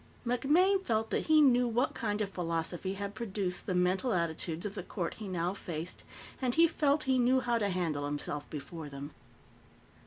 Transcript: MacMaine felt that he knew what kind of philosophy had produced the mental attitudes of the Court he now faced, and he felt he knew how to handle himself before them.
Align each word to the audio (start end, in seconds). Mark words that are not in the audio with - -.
MacMaine 0.25 0.83
felt 0.83 1.11
that 1.11 1.27
he 1.27 1.41
knew 1.41 1.67
what 1.67 1.93
kind 1.93 2.21
of 2.21 2.29
philosophy 2.31 2.95
had 2.95 3.13
produced 3.13 3.67
the 3.67 3.75
mental 3.75 4.15
attitudes 4.15 4.65
of 4.65 4.73
the 4.73 4.81
Court 4.81 5.13
he 5.19 5.27
now 5.27 5.53
faced, 5.53 6.03
and 6.41 6.55
he 6.55 6.67
felt 6.67 7.03
he 7.03 7.19
knew 7.19 7.39
how 7.39 7.59
to 7.59 7.69
handle 7.69 8.05
himself 8.07 8.49
before 8.49 8.89
them. 8.89 9.11